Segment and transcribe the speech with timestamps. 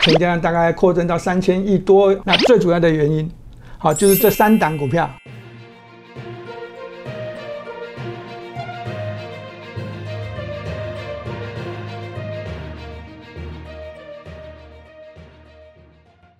[0.00, 2.14] 成交量大概扩增到三千亿多。
[2.24, 3.30] 那最主要的原因，
[3.78, 5.10] 好就是这三档股票。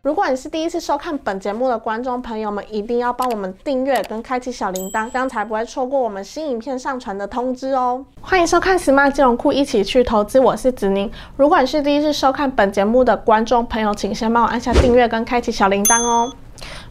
[0.03, 8.03] 如果你是第一次收看本节目的观众朋友们，一定要帮我们订阅跟开启小铃铛，这样才不会错过我们新影片上传的通知哦。
[8.23, 11.11] 欢迎收看 Smart 金融库，一起去投资，我是子宁。
[11.36, 16.32] 如果你是第一次收看本节目的观众朋友，请先帮我按下订阅跟开启小铃铛哦。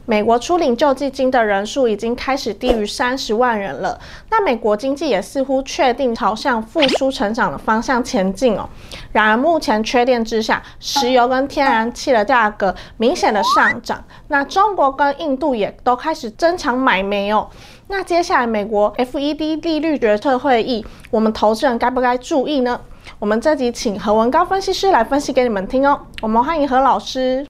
[0.06, 4.00] 美国出领救济金的人数已经开始低于三十万人了，
[4.32, 8.68] 那美国经济也似乎确定朝向复苏成长的方向前进哦。
[9.12, 17.48] 然而目前缺电之下，石油跟天然气的价格明显的上涨，那中国跟印度也都开始增强买煤哦。
[17.88, 22.80] 那接下来美国 FED 利率决策会议，我们投资人该不该注意呢？
[23.20, 26.00] 我们这集请何文高分析师来分析给你们听哦。
[26.22, 27.46] 我们欢迎何老师。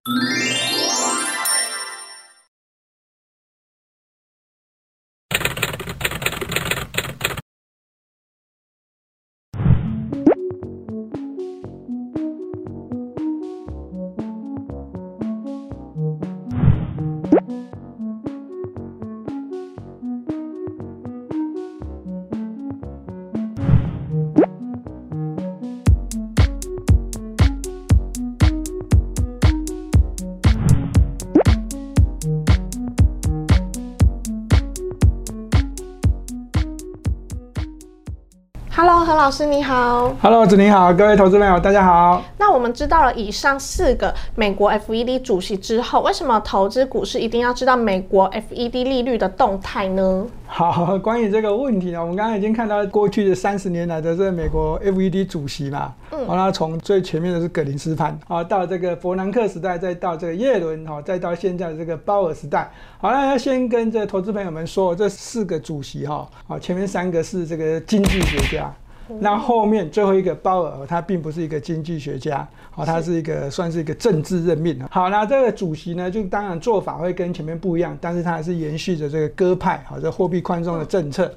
[38.82, 40.16] Hello，何老师你好。
[40.22, 42.24] Hello，子宁好，各位投资朋友大家好。
[42.38, 50.26] 那我们知道了以上四个美国 FED 主席之后，为什么投资股市一定要知道美国 FED 利率的动态呢？
[50.52, 68.74] 好，关于这个问题呢，我们刚刚已经看到过去的三十年来的这个美国 FED 主席嘛，嗯，好，那从最前面的是格林斯潘，啊，到这个伯南克时代，再到这个耶伦，哈，再到现在的这个鲍尔时代，好，那要先跟这投资朋友们说，这四个主席哈，啊，前面三个是这个经济学家。
[69.20, 74.80] 那后面最后一个鲍尔，他并不是一个经济学家，好，他是一个算是一个政治任命。
[74.92, 81.34] 好，那这个主席呢，就当然做法会跟前面不一样，但是他还是延续着这个鸽派，好，这货币宽松的政策。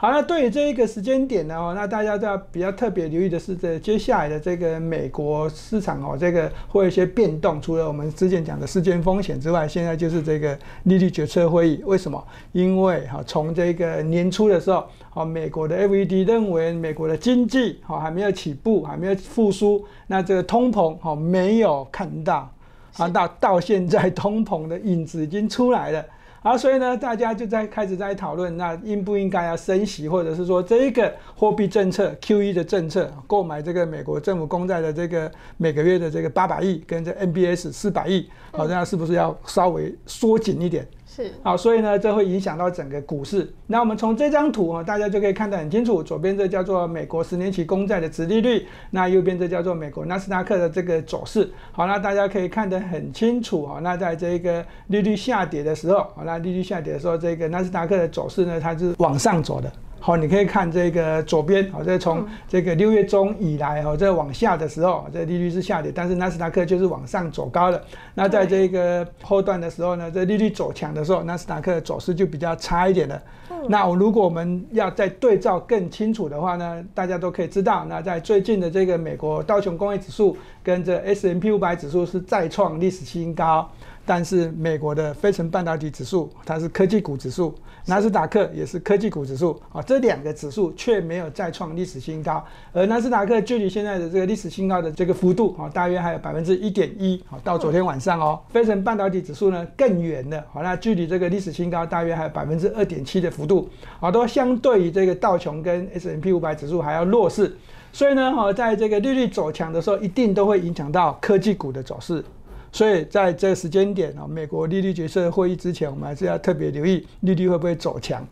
[0.00, 7.60] 好，那对于这一个时间点呢，哦，那大家都要比较特别留意的是，这接下来的这个美国市场哦，这个会有一些变动。
[7.60, 11.82] 除了我们之前讲的事件风险之外，现在就是这个利率决策会议。
[11.84, 12.26] 为什么？
[12.52, 22.50] 因为哈，从这个年初的时候，哦，美国的 FED 认为美国的经济哦还没有起步，还没有复苏，那这个通膨哦没有看到，
[22.96, 26.02] 啊，到到现在通膨的影子已经出来了。
[26.42, 40.88] 啊，所以呢，大家就在开始在讨论，那应不应该要升息，或者是说这一个货币政策 QE 的政策，购买这个美国政府公债的这个每个月的这个八百亿，跟这 N B S 四百亿，好，那是不是要稍微缩紧一点？
[41.12, 43.52] 是好，所以呢，这会影响到整个股市。
[43.66, 51.50] 那我们从这张图啊，大家就可以看得很清楚，左边这叫做美国十年期公债的殖利率，那右边这叫做美国纳斯达克的这个走势。
[51.72, 53.80] 好，那大家可以看得很清楚啊。
[53.82, 59.72] 那在这个利率下跌的时候，那利率下跌的时候，这个纳斯达克的走势呢，它是往上走的。
[60.02, 67.78] 好，你可以看这个左边，好，这从这个六月中以来，哈，这往下的时候，这利率是下跌，但是纳斯达克就是往上走高了。
[68.14, 73.22] 那在这个后段的时候呢，这利率走强的时候，纳斯达克的走势就比较差一点了。
[73.68, 83.70] 那如果我们要再对照更清楚的话呢，大家都可以知道，那在最近的这个美国道琼工业指数跟这 S M P 五百指数是再创历史新高。
[84.04, 87.54] 但是美国的非成半导体指数，它是科技股指数，
[87.86, 103.68] 纳斯达克也是科技股指数啊，这两个指数却没有再创历史新高，而纳斯达克距离现在的这个历史新高的这个幅度啊，大约还有百分之一点一啊，到昨天晚上哦，非成半导体指数呢更远了，好，那距离这个历史新高大约还有百分之二点七的幅度，
[104.00, 107.56] 好，都相对于这个道琼跟 S M P 五百指数还要弱势，
[107.92, 112.24] 所以呢，哈，在这个利率走强的时候，一定都会影响到科技股的走势。
[112.72, 118.26] 所以在这个时间点啊，美国利率决策会议之前，我们还是要特别留意利率会不会走强。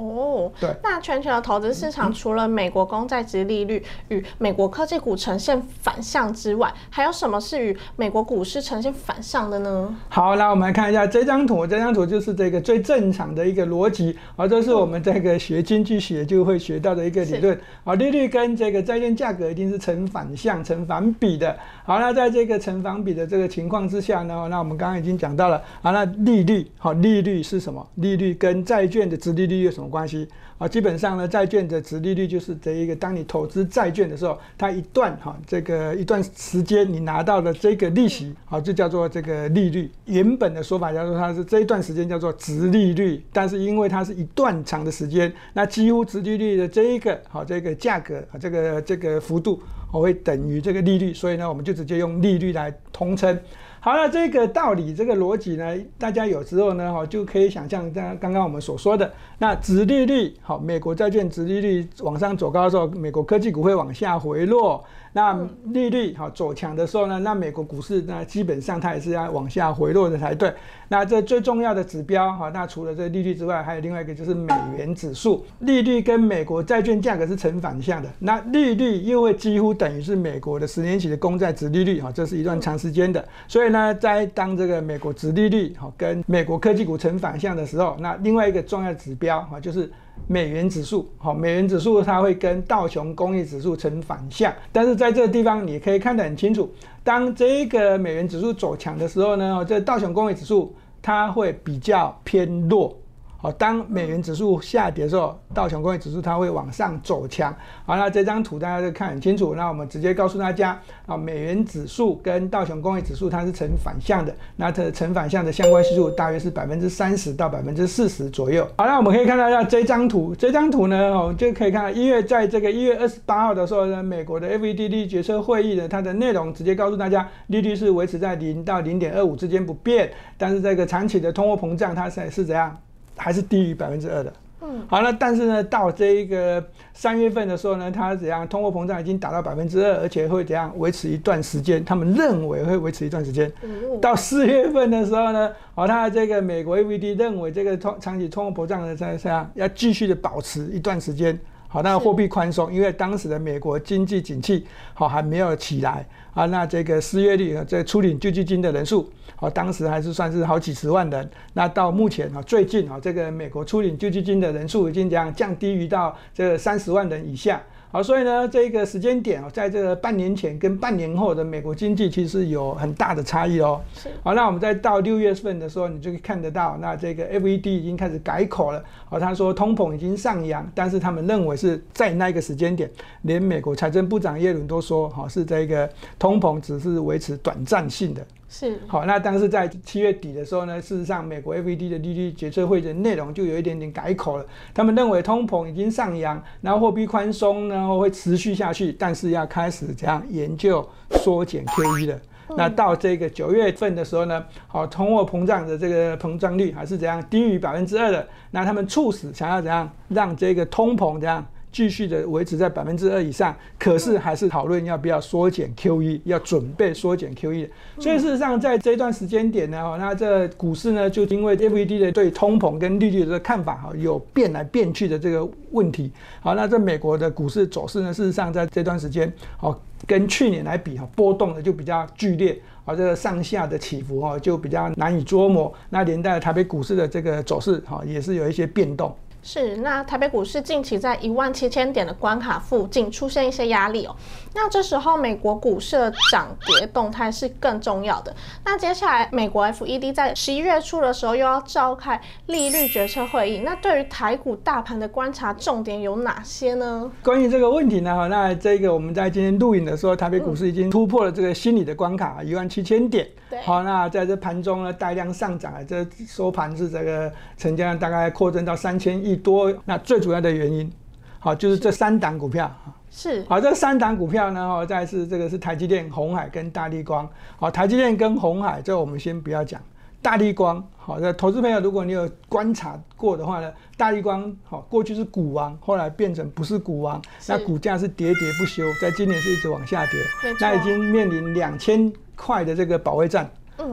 [0.00, 0.74] 哦，对。
[0.82, 9.96] 那全球的投资市场除了美国公债值利率与美国科技股呈现反向之外，还有什么是与美国股市呈现反向的呢？
[10.08, 17.60] 好，那我们来看一下这张图，这张图就是这个最正常的一个逻辑，啊，这是我们这个学经济学就会学到的一个理论。
[17.84, 21.56] 啊，利率跟这个债券价格一定是成反向、成反比的。
[21.84, 27.86] 好，那在这个成反比的这个情况之下呢，那我们刚刚已经讲到了，啊，那利率，好，利率是什么？
[27.96, 30.26] 利率跟债券的值利率有什么关系
[30.56, 30.68] 啊。
[30.68, 39.90] 基本上呢，债券的值利率就是这一个，当你投资债券的时候，它一段哈这个一段时间你拿到的这个利息，好，就叫做这个利率。
[40.06, 49.60] 原本的说法叫做它是这一段时间叫做值利率，但是因为它是一段长的时间，那几乎值利率的这一个好这个价格啊这个这个幅度，
[49.90, 53.38] 我会等于这个利率，所以呢，我们就直接用利率来通称。
[53.82, 64.84] 好了，这个道理，这个逻辑呢，大家有时候呢，哈，就可以想象，像刚刚我们所说的，那殖利率，好，美国债券殖利率往上走高的时候，美国科技股会往下回落。
[65.12, 65.36] 那
[65.72, 70.52] 利率好走强的时候呢，那美国股市那基本上它也是要往下回落的才对。
[70.88, 75.44] 那这最重要的指标哈，那除了这利率之外，还有另外一个就是美元指数。
[75.60, 83.26] 利率跟美国债券价格是成反向的，那利率又会几乎等于是美国的十年期的公债值利率哈，这是一段长时间的。
[83.48, 89.90] 所以呢，在当这个美国值利率哈跟美国科技股成反向的时候，那另外一个重要指标哈就是。
[90.26, 96.70] 美元指数，好，美元指数它会跟道琼工业指数成反向，但是在这个地方你可以看得很清楚，
[97.02, 102.96] 当这个美元指数走强的时候呢，这道琼工业指数它会比较偏弱。
[103.42, 107.50] 好，当美元指数下跌的时候，道琼工业指数它会往上走强。
[107.86, 109.54] 好，那这张图大家就看很清楚。
[109.54, 114.34] 那我们直接告诉大家，啊，美元指数跟道琼工业指数它是成反向的。
[114.56, 118.62] 那它成反向的相关系数大约是百分之三十到百分之四十左右。
[118.76, 132.76] 好，那我们可以看到一下这张图，这张图呢，哦，就可以看到一月在这个一月二十八号的时候呢，美国的 FEDD 决策会议的它的内容直接告诉大家，利率是维持在零到零点二五之间不变，但是这个长期的通货膨胀它是是怎样？
[133.20, 134.32] 还是低于百分之二的，
[134.62, 136.64] 嗯，好了，但是呢，到这一个
[136.94, 138.48] 三月份的时候呢，它怎样？
[138.48, 141.84] 通货膨胀已经达到百分之二，而且会怎样维持一段时间？
[141.84, 143.52] 他们认为会维持一段时间。
[144.00, 151.38] 到四月份的时候呢，好，它这个美国 FED 认为这个通长期通货膨胀的在这样要继续的保持一段时间。
[151.72, 161.30] 好，那货币宽松，因为当时的美国经济景气好还没有起来啊，那这个失业率啊，这出领救济金的人数，好，当时还是算是好几十万人。
[161.52, 167.62] 那到目前啊，最近啊，这个美国出领救济金的人数已经这样降低于到这个三十万人以下。
[167.92, 173.80] 好，所以呢，这个时间点哦，在这个半年前跟半年后的美国经济其实有很大的差异哦。
[173.92, 174.08] 是。
[174.22, 178.80] 好，那我们再到六月份的时候，你就看得到，那这个 FED 已经开始改口了。
[179.08, 182.88] 好，他说通膨已经上扬，但是他们认为是在那个时间点，
[183.22, 188.24] 连美国财政部长耶伦都说，好，是这个通膨只是维持短暂性的。
[188.52, 194.44] 是好，那但是在七月底的时候呢，事实上美国 FED 的利率决策会的内容就有一点点改口了。
[194.74, 200.86] 他们认为通膨已经上扬，然后货币宽松呢会持续下去，但是要开始怎样研究
[201.22, 202.20] 缩减 QE 了。
[202.56, 211.46] 那到这个九月份的时候呢，好，通货膨胀的这个膨胀率还是怎样低于百分之二的，那他们促使想要怎样让这个通膨怎样。
[211.72, 217.68] 继续的维持在百分之二以上，可是还是讨论要不要缩减 QE，要准备缩减 QE。
[217.98, 226.10] 所以事实上，在这段时间点呢，那这股市呢，就因为 FED 的对通膨跟利率的看法哈，有变来变去的这个问题。
[226.40, 235.72] 好，那这美国的股市走势呢，事实上在这段时间，好，跟去年来比哈，波动的就比较剧烈，啊，这个上下的起伏哈，就比较难以捉摸。
[235.88, 239.14] 那连带台北股市的这个走势哈，也是有一些变动。
[239.42, 244.14] 是，那台北股市近期在一万七千点的关卡附近出现一些压力哦。
[244.54, 248.34] 那这时候美国股市的涨跌动态是更重要的。
[248.64, 257.10] 那接下来美国 FED 在十一月初的时候又要召开利率决策会议，那对于台股大盘的观察重点有哪些呢？
[257.22, 263.26] 关于这个问题呢，哈，那这个我们在今天录影的时候，台北股市已经突破了这个心理的关卡一万七千点。
[263.48, 263.58] 对。
[263.62, 269.29] 好，那在这盘中呢，大量上涨，这收盘是这个成交量大概扩增到三千亿。
[269.36, 270.90] 多，那最主要的原因，
[271.38, 272.70] 好，就是这三档股票，
[273.10, 273.44] 是。
[273.48, 279.80] 好，这三档股票呢，哦，再是这个是台积电、红海跟大力光，好，台积电跟红海，这我们先不要讲，
[280.22, 290.20] 大力光，好，那投资朋友如果你有观察过的话呢，大力光，好，过去是股王，后来变成不是股王，那股价是喋喋不休，在今年是一直往下跌，
[290.60, 293.50] 那已经面临两千块的这个保卫战。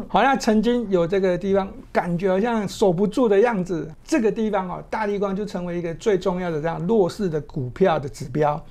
[0.08, 3.90] 好像曾经有这个地方，感觉好像守不住的样子。
[4.04, 8.62] 这个地方哦，大立光就成为一个最重要的这样弱势的股票的指标。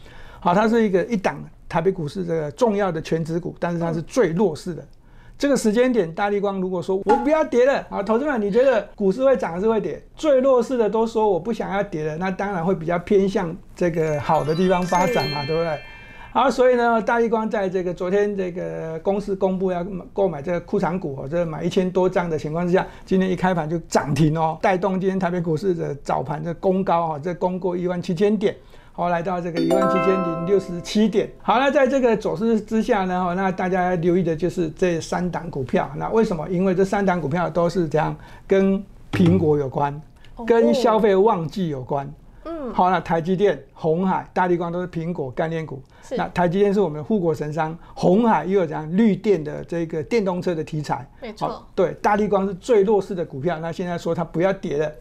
[0.41, 4.85] 好，它是一个一档台北股市这个重要的全指股，但是它是最弱势的。
[5.39, 10.03] 这个时间点，大立光如果说我不要跌了，啊，投资们，你觉得股市会涨还是会跌？
[10.15, 15.79] 最弱势的都说我不想要跌了，那当然会比较偏向这个好的地方发展嘛，对不对？
[16.37, 28.55] 好，所以呢，大立光在这个昨天这个公司公布要购买这个库藏股哦，这买一千多张的情况之下，今天一开盘就涨停哦，带动今天台北股市的早盘的攻高哈，这攻过一万七千点。
[28.93, 31.27] 好，来到这个一万七千零六十七点。
[31.41, 35.91] 好，那在这个走势之下呢，哈，那大家留意的就是这三档股票。
[35.97, 36.47] 那为什么？
[36.51, 38.15] 因为这三档股票都是这样，
[38.47, 39.99] 跟苹果有关，
[40.47, 42.07] 跟消费旺季有关。
[42.49, 45.83] 嗯，好，那台积电、红海、大地光都是苹果概念股。
[46.17, 51.05] 那台积电是我们的护国神山，红海又有这样绿电的这个电动车的题材。
[51.21, 51.67] 没错。
[51.75, 53.59] 对，大地光是最弱势的股票。
[53.59, 54.93] 那现在说它不要跌了。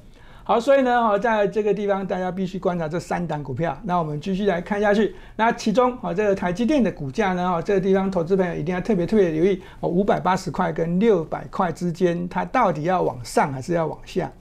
[0.44, 3.76] 好，所以呢，哈，在这个地方大家必须观察这三档股票。
[3.84, 5.16] 那我们继续来看下去。
[5.36, 14.32] 那其中，啊，这个台积电的股价呢，哈，这个地方投资朋友一定要特别特别留意，哦，五百八十块跟六百块之间，它到底要往上还是要往下？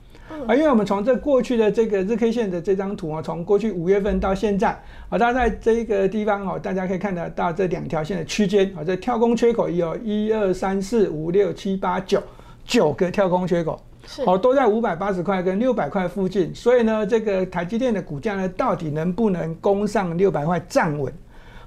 [0.46, 4.70] 啊，因为我们从这过去的这个日 K 线的这张图啊，从过去五月份到现在，
[5.08, 12.22] 啊，大家在这个地方哦，大家可以看得到这两条线的区间，啊，这跳空缺口有一二三四五六七八九
[12.64, 13.80] 九个跳空缺口。
[14.26, 21.10] 好，都在五百八十块跟六百块附近，所以呢，这个台积电的股价呢，到底能不能攻上六百块站稳？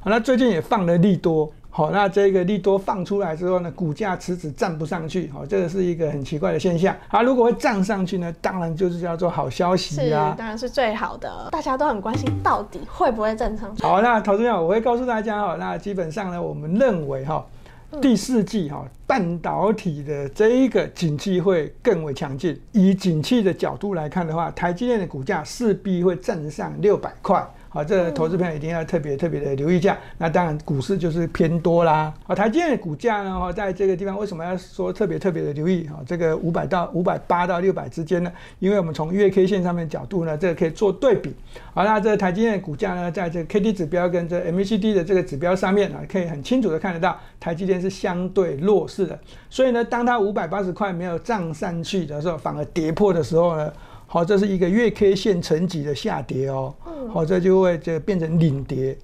[0.02, 6.96] 好，那最近也放了利多，好，那这个利多放出来之后呢，股价迟迟站不上去，好，这个是一个很奇怪的现象。
[7.08, 13.84] 好，如果会站上去呢，当然就是叫做好消息啊，当然是最好的，大家都很关心到底会不会站上去。
[13.84, 17.46] 好，那投资者我会告诉大家哈，那基本上呢，我们认为哈。
[18.02, 22.60] 第四季哈，半导体的这一个景气会更为强劲。
[22.74, 27.48] 以景气的角度来看的话，台积电的股价势必会站上六百块。
[27.70, 29.98] 好，这投资朋友一定要特别特别的留意一下。
[30.18, 32.14] 那当然，股市就是偏多啦。
[32.26, 35.88] 好，台积电的股价呢，哈，在这个地方为什么要说特别特别的留意？
[35.88, 38.32] 哈，这个五百到五百八到六百之间呢？
[38.60, 41.36] 因为我们从月 K 线上面角度呢，这个可以做对比。
[41.74, 49.20] 好，那这个台积电的股价呢，在这个 K D 指标跟这 MACD 的这个指标上面啊，可以很清楚的看得到，台积电是相对弱势的。
[49.50, 53.72] 所以呢，当它五百八十块没有涨上去的时候，反而跌破的时候呢？
[54.10, 56.74] 好，这是一个月 K 线层级的下跌哦。
[57.12, 58.98] 好，这就会就变成领跌。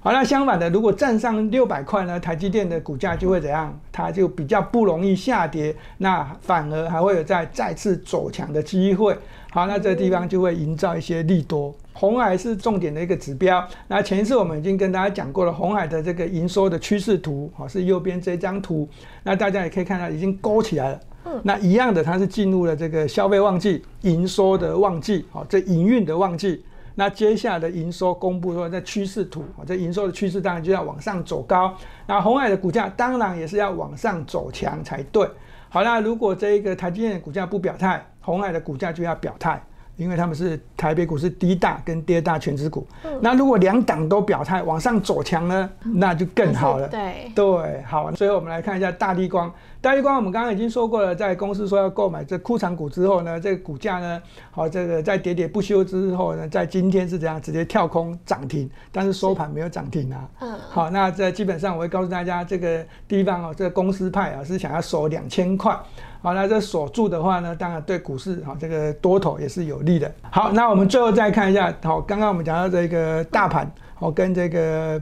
[0.00, 3.78] 好，那相反的，如果站上六百块呢，台积电的股价就会怎样？
[3.92, 9.16] 它就比较不容易下跌，那反而还会有再再次走强的机会。
[9.50, 11.74] 好，那这个地方就会营造一些利多。
[11.92, 13.64] 红海是重点的一个指标。
[13.86, 18.88] 那前一次我们已经跟大家讲过了，红海的这个营收的趋势图，好是右边这张图。
[19.22, 21.00] 那大家也可以看到，已经勾起来了。
[21.42, 26.64] 那一样的，它是进入了这个消费旺季、营收的旺季，好，这营运的旺季。
[26.94, 31.72] 那接下来的营收公布说，在趋势图，这营收的趋势当然就要往上走高。
[32.06, 35.28] 那红海的股价当然也是要往上走强才对。
[35.68, 39.62] 好，那如果这一个台积电的股价不表态，红海的股价就要表态。
[39.98, 42.86] 因为他们是台北股市第一大跟第二大全职股，
[43.20, 46.88] 那如果两党都表态往上走强呢，那就更好了。
[46.88, 48.10] 对对，好。
[48.14, 60.28] 所以我们来看一下大地光，大地光我们刚刚已经说过了，在公司说要购买这库藏股之后呢，这个股价呢，好，这个在喋喋不休之后呢，在今天是怎样直接跳空涨停，但是收盘没有涨停啊。
[60.40, 60.56] 嗯。
[60.70, 65.76] 好，那这基本上我会告诉大家，这个地方哦，这个公司派啊是想要收两千块。
[66.20, 70.12] 好，那这锁住的话呢，当然对股市哈这个多头也是有利的。
[70.30, 75.00] 好，那我们最后再看一下，好，刚刚我们讲到这个大盘，好跟这个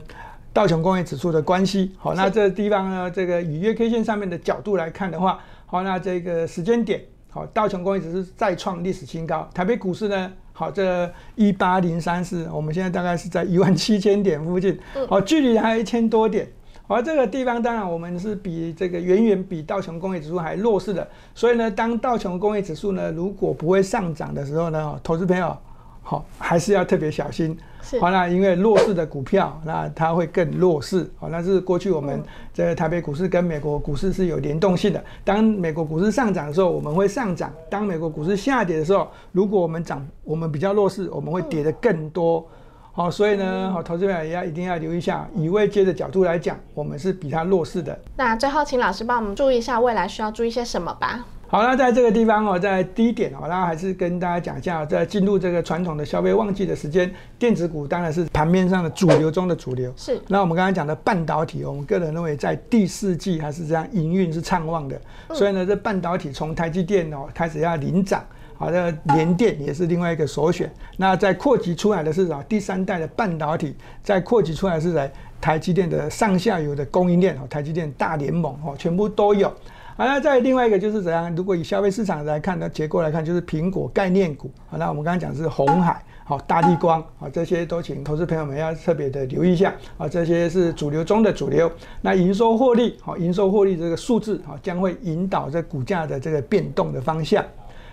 [0.53, 1.91] 道琼工业指数的关系。
[1.97, 14.77] 好，那这地方呢，这个以月 K 线上面的角度来看的话，好，那这个时间点，好，道琼工业指数再创历史新高，台北股市呢，好，这一八零三四，我们现在大概是在一万七千点附近，
[15.09, 16.47] 好，距离还有一千多点。
[16.87, 25.55] 而这个地方当然我们是比这个远远比道琼工业指数还弱势的，所以呢，当道琼工业指数呢如果不会上涨的时候呢，投资朋友
[26.01, 27.57] 好还是要特别小心。
[28.01, 31.09] 好，那因为弱势的股票，那它会更弱势。
[31.17, 32.21] 好，那是过去我们
[32.53, 35.01] 这个台北股市跟美国股市是有联动性的。
[35.23, 42.45] 当美国股市上涨的时候，我们会上涨；当美国股市下跌的时候，如果我们涨，我们比较弱势，我们会跌得更多。
[42.97, 47.95] 好，所以呢，好，投资者也要一定要留意一下，以未接的角度来讲，我们是比它弱势的。
[48.15, 51.23] 那最后，请老师帮我们注意一下，未来需要注意些什么吧。
[51.47, 59.93] 好，那在这个地方哦，在第一点哦，那还是跟大家讲一下，在进入这个传统的消费旺季的时间，电子股当然是盘面上的主流中的主流。
[59.95, 60.19] 是。
[60.27, 64.99] 那我们刚才讲的半导体，我们个人认为在第四季还是这样营运是畅旺的。
[65.35, 68.25] 所以呢，这半导体从台积电哦开始要领涨。
[68.57, 70.71] 好的，联电也是另外一个首选。
[70.97, 72.41] 那在扩级出来的是啥？
[72.43, 79.47] 第三代的半导体在扩级出来是在台积电的上下游的供应链哦，台积电大联盟哦，全部都有。
[79.95, 81.35] 好，那再另外一个就是怎样？
[81.35, 84.49] 如果以消费市场来看呢，结构来看就是苹果概念股。
[84.69, 86.01] 好，那我们刚刚讲是红海。
[86.23, 91.71] 好大力光，好这些都请投资朋友们要特别的留意一下啊，这些是主流中的主流。
[92.01, 97.41] 那营收获利，好营收获利这个数字，好将会引导这股价的这个变动的方向。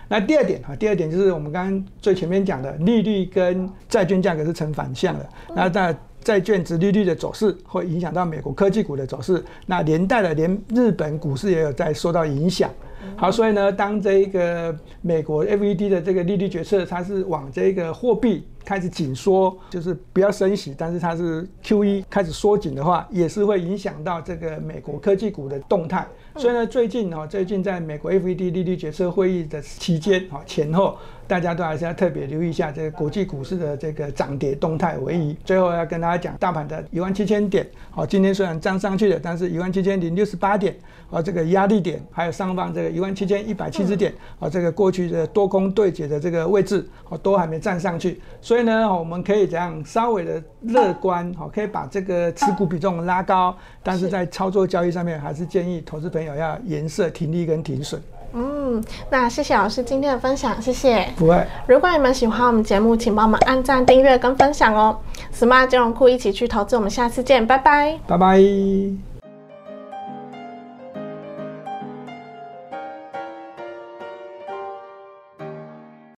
[0.07, 5.29] 那第二点哈，第二点就是我们刚刚最前面讲的，利率跟债券价格是成反向的。
[5.55, 12.69] 那在债券值利率的走势会影响到美国科技股的走势，那连带的连日本股市也有在受到影响。
[13.15, 26.05] 好，所以呢，当这个美国 FED 的这个利率决策，它是往这个货币开始紧缩，就是不要升息，但是它是 QE 开始缩紧的话，也是会影响到这个美国科技股的动态。
[26.37, 35.37] 所以呢，最近哦，最近在美国 FED 利率决策会议的期间哦前后，大家都还是要特别留意一下这个国际股市的这个涨跌动态为宜。
[35.45, 40.75] 最后要跟大家讲，大盘的一万七千点，好，今天虽然涨上去了，但是一万七千零六十八点，
[41.09, 48.19] 啊，这个压力点，还有上方这个一万七千一百七十点，啊，这个过去的多空对决的这个位置，哦，都还没站上去。
[48.55, 58.01] 所以呢，我们可以这样稍微的乐观，好，可以把这个持股比重拉高，但是在操作交易上面，还是建议投资朋友要颜色停利跟停损。
[58.31, 61.05] 嗯，那谢谢老师今天的分享，谢谢。
[61.17, 61.45] 不会。
[61.67, 64.97] 如果你们喜欢我们节目，请帮我们按赞、订阅跟分享哦。
[65.33, 67.99] Smart 金融库一起去投资，我们下次见，拜拜。
[68.07, 69.14] 拜拜。